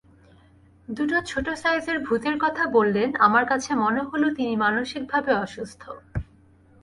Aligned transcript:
দুটো 0.87 1.17
ছোট 1.21 1.47
সাইজের 1.53 1.97
ভূতের 1.99 2.35
কথা 2.39 2.63
বললেন, 2.67 3.09
আমার 3.19 3.43
কাছে 3.45 3.71
মনে 3.75 4.01
হল 4.01 4.23
তিনি 4.35 4.53
মানসিকভাবে 4.55 5.31
অসুস্থ। 5.35 5.81